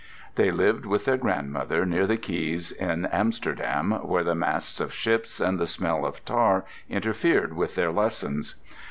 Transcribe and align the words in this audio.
They 0.33 0.49
lived 0.49 0.87
with 0.87 1.05
their 1.05 1.15
grandmother, 1.15 1.85
near 1.85 2.07
the 2.07 2.17
quays 2.17 2.71
in 2.71 3.05
Amsterdam, 3.05 3.91
where 4.01 4.23
the 4.23 4.33
masts 4.33 4.79
of 4.79 4.91
ships 4.95 5.39
and 5.39 5.59
the 5.59 5.67
smell 5.67 6.07
of 6.07 6.25
tar 6.25 6.65
interfered 6.89 7.53
with 7.53 7.75
their 7.75 7.91
lessons. 7.91 8.55